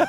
[0.00, 0.06] Wie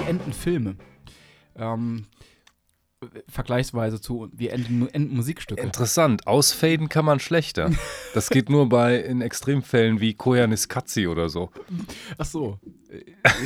[0.00, 0.76] enden Filme?
[1.56, 2.06] Ähm,
[3.28, 5.62] vergleichsweise zu, wie enden, enden Musikstücke?
[5.62, 6.26] Interessant.
[6.26, 7.70] Ausfaden kann man schlechter.
[8.12, 11.50] Das geht nur bei in Extremfällen wie Koyaanisqatsi oder so.
[12.18, 12.58] Ach so.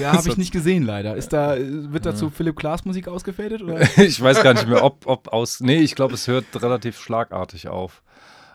[0.00, 1.16] Ja, habe ich nicht gesehen leider.
[1.16, 3.60] Ist da, wird dazu Philipp Glass Musik ausgefadet?
[3.60, 3.86] Oder?
[3.98, 5.60] Ich weiß gar nicht mehr, ob, ob aus.
[5.60, 8.02] Nee, ich glaube, es hört relativ schlagartig auf.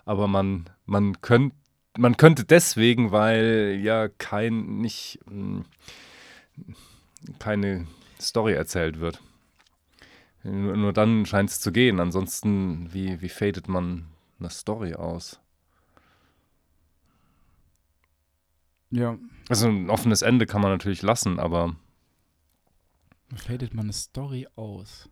[0.06, 1.54] Aber man, man, könnt,
[1.96, 5.66] man könnte deswegen, weil ja kein, nicht, mh,
[7.38, 7.86] keine
[8.20, 9.22] Story erzählt wird.
[10.44, 12.00] Nur, nur dann scheint es zu gehen.
[12.00, 14.06] Ansonsten, wie, wie fadet man
[14.40, 15.40] eine Story aus?
[18.92, 19.18] Ja.
[19.50, 21.76] Also ein offenes Ende kann man natürlich lassen, aber
[23.36, 25.10] Fadet man eine Story aus?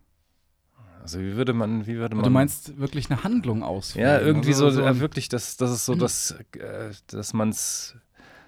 [1.00, 2.24] also wie würde man, wie würde man.
[2.24, 4.04] Du meinst wirklich eine Handlung ausführen?
[4.04, 7.50] Ja, irgendwie so, Also äh, ein- wirklich, das, das ist so, dass, äh, dass man
[7.50, 7.96] es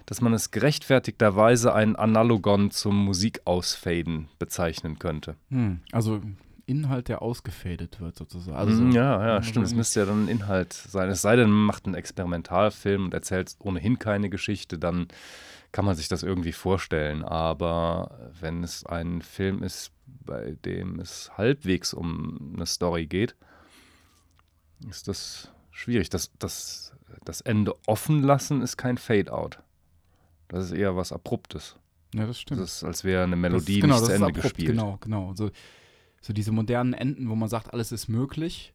[0.07, 5.37] dass man es gerechtfertigterweise ein Analogon zum Musikausfaden bezeichnen könnte.
[5.49, 6.21] Hm, also
[6.65, 8.57] Inhalt, der ausgefadet wird sozusagen.
[8.57, 9.65] Also so- Mm, ja, ja, also stimmt.
[9.65, 11.09] Es müsste ja dann ein Inhalt sein.
[11.09, 15.07] Es sei denn, man macht einen Experimentalfilm und erzählt ohnehin keine Geschichte, dann
[15.71, 17.23] kann man sich das irgendwie vorstellen.
[17.23, 23.35] Aber wenn es ein Film ist, bei dem es halbwegs um eine Story geht,
[24.89, 26.09] ist das schwierig.
[26.09, 29.59] Das, das, das Ende offen lassen ist kein Fade-out.
[30.47, 31.77] Das ist eher was Abruptes.
[32.13, 32.61] ja, das Das stimmt.
[32.61, 34.67] ist, als wäre eine Das Melodie ist- genau, nicht das zu Ende abrupt, gespielt.
[34.69, 35.33] Genau, genau.
[35.35, 35.49] So,
[36.21, 38.73] so diese modernen Enden, wo man sagt, alles ist möglich,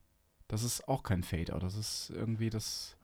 [0.49, 1.63] das ist auch kein Fade-out.
[1.63, 2.97] Das ist irgendwie das,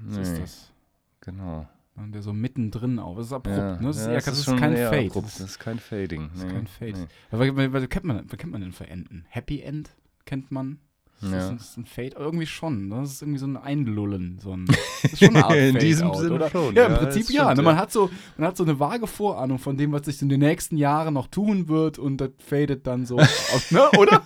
[0.00, 0.72] was ist Nee, das?
[1.20, 1.68] Genau.
[1.96, 3.16] Und der so mittendrin auf.
[3.16, 3.86] Das ist abrupt, Ja, ne?
[3.86, 5.06] Das ist, ja, es das ist kein Fade.
[5.08, 5.26] abrupt.
[5.26, 6.30] Das Das ist kein Fading.
[6.34, 6.92] ist nee, kein Fade.
[7.00, 7.06] nee.
[7.30, 9.24] Was, was, kennt man, was kennt man denn für Enden?
[9.28, 9.90] Happy End
[10.26, 10.78] kennt man?
[11.22, 11.50] Ist das, Ja.
[11.54, 12.14] ist das ein Fade?
[12.18, 12.88] Irgendwie schon.
[12.88, 12.96] ne?
[13.00, 14.38] Das ist irgendwie so ein Einlullen.
[14.42, 16.50] So ein, das ist schon eine Art In Fade diesem out, Sinne oder?
[16.50, 17.42] schon, Ja, im ja, Prinzip ja.
[17.44, 17.62] stimmt, ne?
[17.62, 20.40] Man, hat so, man hat so eine vage Vorahnung von dem, was sich in den
[20.40, 23.88] nächsten Jahren noch tun wird und das fadet dann so aus, ne?
[23.98, 24.22] oder?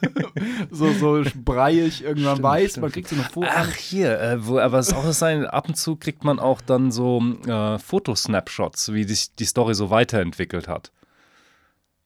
[0.73, 2.71] so, so breiig irgendwann Stimmt, weiß.
[2.73, 2.83] stimmt.
[2.83, 3.55] Man kriegt so eine Vorahnung.
[3.57, 6.61] Ach, hier, äh, wo, aber es ist auch sein, ab und zu kriegt man auch
[6.61, 10.91] dann so äh, Fotosnapshots, wie sich die Story so weiterentwickelt hat.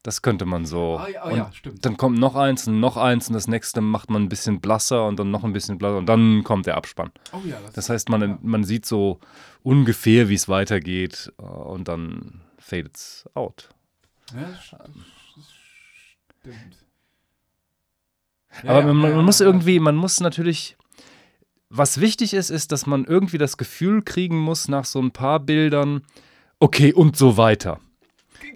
[0.04, 0.98] Das könnte man so.
[0.98, 1.82] Ah, ja, oh ja, stimmt.
[1.84, 5.06] Dann kommt noch eins und noch eins und das nächste macht man ein bisschen blasser
[5.06, 7.10] und dann noch ein bisschen blasser und dann kommt der Abspann.
[7.32, 8.38] Oh ja, das, Das heißt, man, ja.
[8.42, 9.18] man sieht so
[9.62, 13.70] ungefähr, wie es weitergeht äh, und dann fadet es out.
[14.34, 15.06] Ja, das stimmt.
[18.62, 20.76] Aber Ja, man, ja, man ja, muss irgendwie, man muss natürlich,
[21.70, 25.40] was wichtig ist, ist, dass man irgendwie das Gefühl kriegen muss nach so ein paar
[25.40, 26.02] Bildern,
[26.60, 27.80] okay, und so weiter.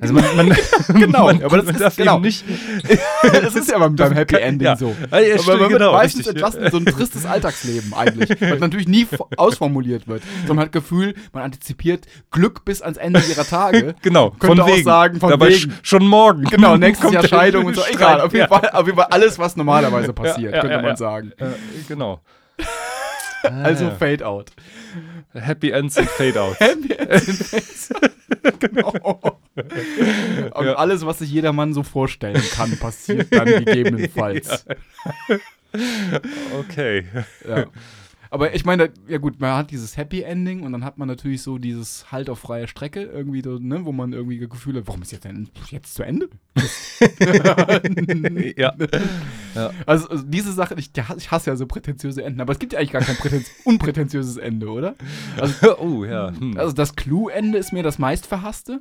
[0.01, 0.49] Also man, man,
[0.95, 2.15] Genau, man, aber das ist- darf genau.
[2.17, 2.45] eben nicht.
[3.23, 4.77] das ist ja beim, beim Happy Ending ja.
[4.77, 4.95] so.
[5.11, 6.43] Ja, ja, Aber man genau, meistens richtig.
[6.43, 10.23] entlassen so ein tristes Alltagsleben eigentlich, was natürlich nie fo- ausformuliert wird.
[10.41, 13.95] Sondern man hat Gefühl, man antizipiert Glück bis ans Ende ihrer Tage.
[14.03, 14.85] Genau, Könnte von auch wegen.
[14.85, 15.71] sagen, von Dabei wegen.
[15.71, 16.45] sch- schon morgen.
[16.45, 17.83] Genau, nächstes Jahr Scheidung und so.
[17.91, 18.49] Egal, auf jeden.
[18.49, 21.33] Fall, auf jeden Fall alles, was normalerweise passiert, könnte man sagen.
[21.39, 21.47] Äh,
[21.89, 22.21] genau.
[23.63, 23.91] Also ja.
[23.95, 24.51] Fade Out.
[25.33, 26.57] Happy Ends und Fade Out.
[26.61, 27.95] Happy Ends in Face.
[28.59, 29.39] genau.
[29.55, 30.75] Und Ja.
[30.75, 34.65] alles, was sich jedermann so vorstellen kann, passiert dann gegebenenfalls.
[36.59, 37.07] Okay.
[37.49, 37.67] Ja.
[38.31, 41.43] Aber ich meine, ja gut, man hat dieses Happy Ending und dann hat man natürlich
[41.43, 44.87] so dieses Halt auf freie Strecke, irgendwie, so, ne, wo man irgendwie das Gefühl hat,
[44.87, 46.29] warum ist jetzt denn jetzt zu Ende?
[48.57, 48.75] Ja.
[49.87, 52.79] Also, also diese Sache, ich, ich hasse ja so prätentiöse Enden, aber es gibt ja
[52.79, 54.95] eigentlich gar kein unprätentiöses Ende, oder?
[55.79, 56.33] oh, ja.
[56.39, 56.57] Hm.
[56.59, 58.81] Also das Clue-Ende ist mir das meistverhasste.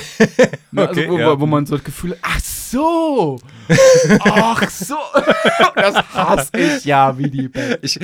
[0.72, 1.40] Ne, also Okay, wo, ja.
[1.40, 3.38] wo man so das Gefühl hat, ach so,
[4.20, 4.96] ach so,
[5.74, 7.78] das hasse ich ja wie die Welt.
[7.82, 7.98] Ich,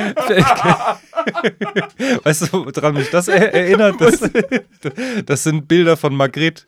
[2.24, 4.00] weißt du, woran mich das er erinnert?
[4.00, 4.20] Das,
[5.26, 6.66] das sind Bilder von Margret.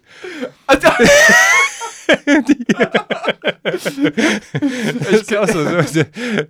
[5.11, 6.03] ist, auch so, so,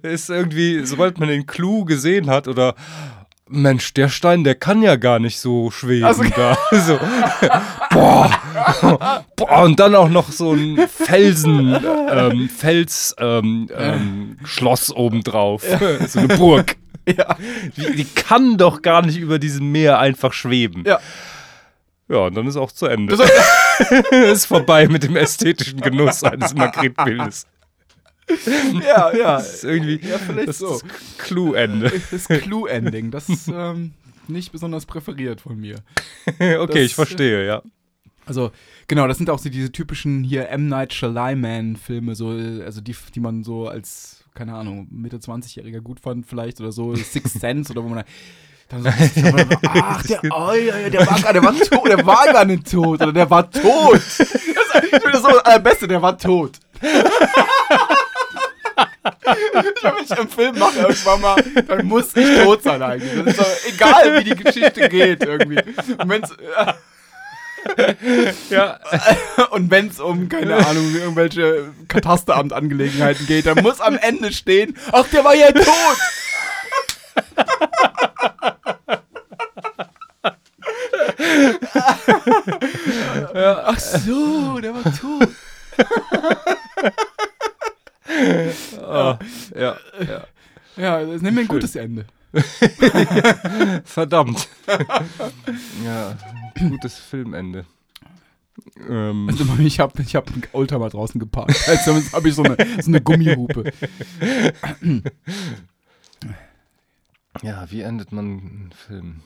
[0.02, 2.74] ist irgendwie, sobald man den Clou gesehen hat oder
[3.48, 6.56] Mensch, der Stein, der kann ja gar nicht so schweben Also- da.
[6.72, 6.98] So,
[7.90, 8.30] boah,
[9.36, 11.78] boah, und dann auch noch so ein Felsen,
[12.10, 15.62] ähm, Fels, ähm, ähm, Schloss obendrauf.
[16.08, 16.76] So eine Burg.
[17.06, 17.36] Ja,
[17.76, 20.84] Die, die kann doch gar nicht über diesem Meer einfach schweben.
[20.86, 20.98] ja.
[22.06, 23.16] Ja, und dann ist auch zu Ende.
[24.10, 27.46] Ist vorbei mit dem ästhetischen Genuss eines Magritte-Bildes.
[28.86, 29.36] Ja, ja.
[29.36, 30.80] Das ist irgendwie Ja, vielleicht das so.
[31.18, 31.92] Clue-Ende.
[32.10, 33.92] Das Clue-Ending, das ist ähm,
[34.28, 35.76] nicht besonders präferiert von mir.
[36.38, 37.62] Okay, Das- ich verstehe, ja.
[38.26, 38.52] Also,
[38.88, 40.68] genau, das sind auch so diese typischen hier M.
[40.68, 46.26] Night Shyamalan-Filme, so, also die, die man so als, keine Ahnung, Mitte 20-Jähriger gut fand
[46.26, 48.02] vielleicht oder so, Six Sense oder wo man
[48.70, 52.46] dann so, ach, der, oh, ja, der, war gar, der war tot, der war gar
[52.46, 53.92] nicht tot, oder der war tot.
[53.92, 54.26] Das ich
[54.90, 56.58] finde das so das Allerbeste, der war tot.
[59.76, 63.24] ich wenn ich einen Film mache irgendwann mal, dann muss ich tot sein eigentlich.
[63.24, 65.60] Das ist doch egal, wie die Geschichte geht irgendwie.
[65.98, 66.30] Und wenn's,
[68.50, 68.78] ja.
[69.50, 75.06] Und wenn es um, keine Ahnung, irgendwelche Katasteramtangelegenheiten geht, dann muss am Ende stehen, ach,
[75.08, 75.66] der war ja tot.
[83.34, 83.62] ja.
[83.66, 85.28] Ach so, der war tot.
[88.80, 89.16] oh,
[89.58, 89.76] ja,
[90.06, 90.26] ja.
[91.24, 92.04] Nehmen wir ein gutes Ende.
[93.84, 94.46] Verdammt.
[95.84, 96.18] ja,
[96.58, 97.64] gutes Filmende.
[98.86, 99.30] Ähm.
[99.30, 101.56] Also, ich habe ich hab einen Oldtimer draußen geparkt.
[101.66, 103.72] Also habe ich so eine, so eine Gummihupe.
[107.42, 109.20] ja, wie endet man einen Film?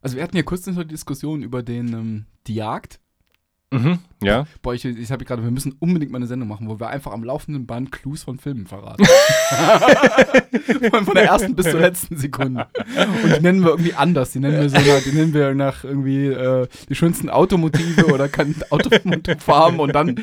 [0.00, 3.00] Also wir hatten ja kurz eine Diskussion über den ähm, Die Jagd.
[3.72, 4.46] Mhm, ja.
[4.60, 7.10] Boah, ich, ich habe gerade, wir müssen unbedingt mal eine Sendung machen, wo wir einfach
[7.12, 9.04] am laufenden Band Clues von Filmen verraten.
[10.90, 12.66] von, von, der ersten bis zur letzten Sekunde.
[13.24, 14.32] Und die nennen wir irgendwie anders.
[14.32, 18.28] Die nennen wir so nach, die nennen wir nach irgendwie äh, die schönsten Automotive oder
[18.70, 20.16] Automotivfarben und dann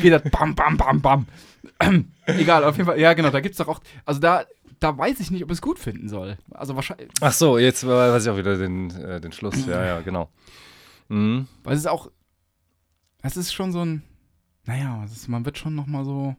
[0.00, 1.26] geht das bam, bam, bam, bam.
[2.26, 3.00] Egal, auf jeden Fall.
[3.00, 3.80] Ja, genau, da gibt es doch auch.
[4.04, 4.44] Also da,
[4.78, 6.38] da weiß ich nicht, ob ich es gut finden soll.
[6.52, 7.08] Also wahrscheinlich.
[7.20, 9.66] Ach so, jetzt weiß ich auch wieder den, äh, den Schluss.
[9.66, 10.30] Ja, ja, genau.
[11.08, 11.46] Mhm.
[11.64, 12.10] Weil es ist auch
[13.22, 14.02] es ist schon so ein,
[14.64, 16.36] naja, ist, man wird schon nochmal so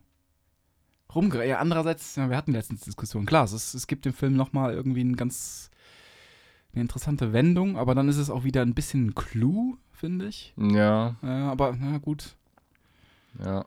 [1.14, 1.50] rumgereicht.
[1.50, 4.74] Ja, andererseits, ja, wir hatten letztens Diskussion, klar, es, ist, es gibt dem Film nochmal
[4.74, 5.70] irgendwie ein ganz,
[6.74, 10.54] eine interessante Wendung, aber dann ist es auch wieder ein bisschen ein Clou, finde ich.
[10.58, 11.16] Ja.
[11.22, 12.36] Ja, aber, na gut.
[13.40, 13.66] Ja.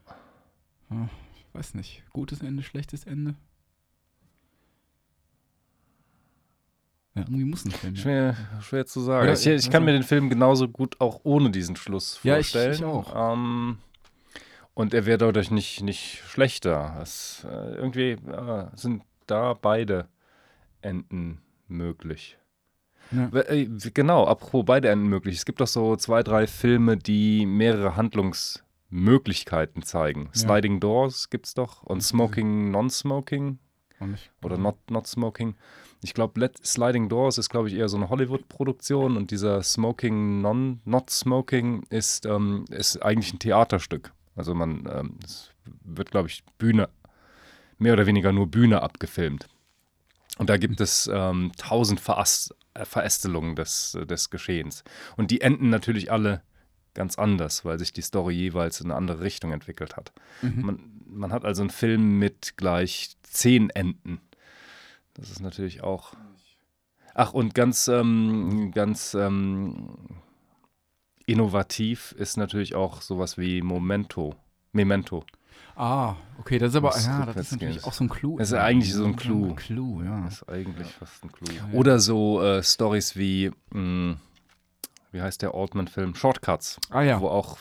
[0.90, 1.08] ja.
[1.37, 2.02] Ich weiß nicht.
[2.12, 3.37] Gutes Ende, schlechtes Ende.
[7.14, 7.96] Ja, irgendwie muss ein Film.
[7.96, 9.25] Schwer, schwer zu sagen.
[9.25, 12.66] Oder, ich, ich kann also, mir den Film genauso gut auch ohne diesen Schluss vorstellen.
[12.66, 13.32] Ja, ich, ich auch.
[13.34, 13.78] Ähm,
[14.75, 16.99] und er wäre dadurch nicht, nicht schlechter.
[17.00, 20.08] Es, äh, irgendwie äh, sind da beide
[20.81, 22.37] Enden möglich.
[23.12, 23.31] Ja.
[23.32, 25.37] Äh, genau, apropos beide Enden möglich.
[25.37, 30.31] Es gibt doch so zwei, drei Filme, die mehrere Handlungsmöglichkeiten zeigen.
[30.34, 30.40] Ja.
[30.40, 33.58] Sliding Doors gibt es doch und Smoking, Non-Smoking.
[34.43, 35.55] Oder Not, not Smoking.
[36.02, 40.81] Ich glaube, Sliding Doors ist, glaube ich, eher so eine Hollywood-Produktion und dieser Smoking, Non,
[40.85, 44.12] Not Smoking ist, ähm, ist eigentlich ein Theaterstück.
[44.37, 45.50] Also man, ähm, es
[45.85, 46.88] wird, glaube ich, Bühne,
[47.79, 49.46] mehr oder weniger nur Bühne abgefilmt.
[50.38, 54.82] Und da gibt es ähm, tausend Verast Verästelungen des, des Geschehens.
[55.17, 56.43] Und die enden natürlich alle
[56.94, 60.12] ganz anders, weil sich die Story jeweils in eine andere Richtung entwickelt hat.
[60.43, 60.62] Mhm.
[60.62, 64.20] Man, man hat also einen Film mit gleich zehn Enden.
[65.14, 66.14] Das ist natürlich auch.
[67.14, 69.96] Ach, und ganz, ähm, ganz ähm,
[71.26, 74.35] innovativ ist natürlich auch sowas wie Momento.
[74.73, 75.25] Memento.
[75.76, 77.85] Ah, okay, das ist aber, ja, das ist natürlich geht.
[77.85, 78.38] auch so ein Clou.
[78.38, 79.50] Das ist eigentlich so ein Clou.
[79.50, 80.20] Ein Clou, ja.
[80.23, 81.52] Das ist eigentlich fast ein Clou.
[81.73, 84.17] Oder so äh, Stories wie, mh, hm,
[85.14, 86.15] wie heißt der Altman-Film?
[86.15, 86.79] Shortcuts.
[86.91, 87.20] Ah ja.
[87.20, 87.58] Wo auch,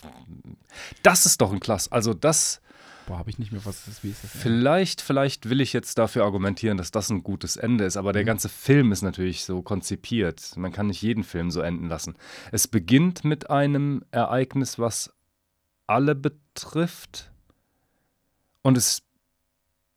[1.02, 1.90] das ist doch ein Klass.
[1.90, 2.60] Also das
[3.06, 4.30] Boah, habe ich nicht mehr, was ist, wie ist das?
[4.30, 8.22] Vielleicht, vielleicht will ich jetzt dafür argumentieren, dass das ein gutes Ende ist, aber der
[8.22, 8.26] mhm.
[8.26, 10.56] ganze Film ist natürlich so konzipiert.
[10.56, 12.16] Man kann nicht jeden Film so enden lassen.
[12.50, 15.12] Es beginnt mit einem Ereignis, was
[15.86, 17.30] alle betrifft
[18.62, 19.02] und es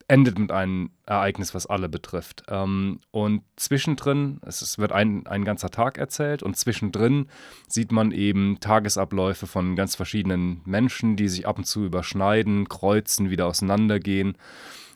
[0.08, 2.44] endet mit einem Ereignis, was alle betrifft.
[2.50, 7.28] Ähm, und zwischendrin, es, es wird ein, ein ganzer Tag erzählt und zwischendrin
[7.68, 13.30] sieht man eben Tagesabläufe von ganz verschiedenen Menschen, die sich ab und zu überschneiden, kreuzen,
[13.30, 14.38] wieder auseinandergehen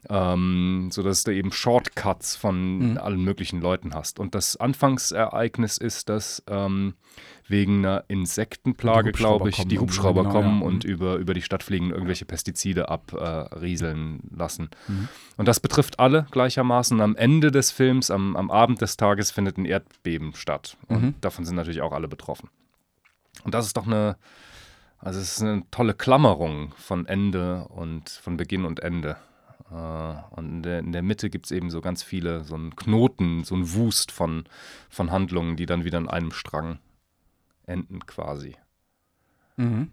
[0.09, 2.97] ähm, sodass du eben Shortcuts von mhm.
[2.97, 4.19] allen möglichen Leuten hast.
[4.19, 6.95] Und das Anfangsereignis ist, dass ähm,
[7.47, 10.65] wegen einer Insektenplage, glaube ich, die Hubschrauber genau, kommen ja.
[10.65, 10.89] und mhm.
[10.89, 14.69] über, über die Stadt fliegen, irgendwelche Pestizide abrieseln äh, lassen.
[14.87, 15.07] Mhm.
[15.37, 17.00] Und das betrifft alle gleichermaßen.
[17.00, 20.75] am Ende des Films, am, am Abend des Tages, findet ein Erdbeben statt.
[20.88, 21.15] Und mhm.
[21.22, 22.50] davon sind natürlich auch alle betroffen.
[23.43, 24.17] Und das ist doch eine,
[24.98, 29.17] also es ist eine tolle Klammerung von Ende und von Beginn und Ende.
[29.72, 32.75] Äh, und in der, in der Mitte gibt es eben so ganz viele, so einen
[32.75, 34.46] Knoten, so einen Wust von,
[34.89, 36.79] von Handlungen, die dann wieder in einem Strang
[37.65, 38.55] enden quasi.
[39.55, 39.91] Mhm.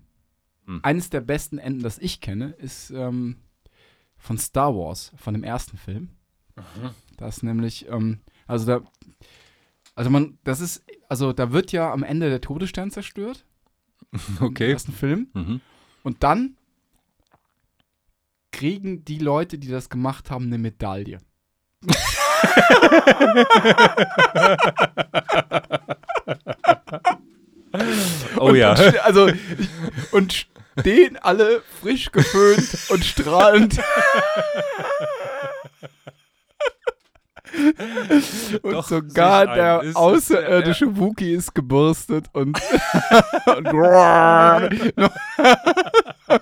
[0.67, 0.81] Hm.
[0.83, 3.37] Eines der besten Enden, das ich kenne, ist ähm,
[4.19, 6.11] von Star Wars, von dem ersten Film.
[6.57, 6.91] Mhm.
[7.17, 8.81] Das nämlich, ähm, also da,
[9.95, 13.45] also man, das ist, also da wird ja am Ende der Todesstern zerstört
[14.13, 14.73] Im Okay.
[14.73, 15.29] ersten Film.
[15.35, 15.61] Mhm.
[16.03, 16.57] Und dann
[18.53, 21.19] kriegen die Leute, die das gemacht haben, eine Medaille.
[28.39, 28.73] Oh und, ja.
[28.73, 29.31] Also,
[30.13, 30.47] und
[30.81, 33.79] stehen alle frisch geföhnt und strahlend.
[38.63, 42.59] und Doch, sogar der Ist- außerirdische Wookie ist gebürstet und,
[43.57, 43.67] und